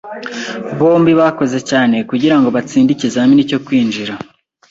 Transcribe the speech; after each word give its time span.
Bombi 0.79 1.11
bakoze 1.19 1.57
cyane 1.69 1.95
kugirango 2.09 2.47
batsinde 2.55 2.91
ikizamini 2.93 3.49
cyo 3.49 3.59
kwinjira. 3.65 4.13